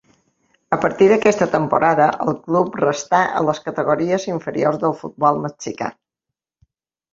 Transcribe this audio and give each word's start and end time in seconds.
A 0.77 0.77
partir 0.85 1.09
d'aquesta 1.11 1.47
temporada 1.55 2.07
el 2.25 2.39
club 2.47 2.79
restà 2.85 3.21
a 3.41 3.45
les 3.49 3.61
categories 3.67 4.27
inferiors 4.33 4.83
del 4.87 4.99
futbol 5.05 5.41
mexicà. 5.47 5.93